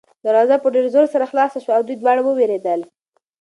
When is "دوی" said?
1.87-1.97